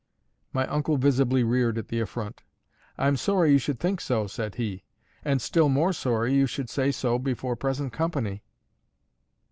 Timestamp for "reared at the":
1.43-1.99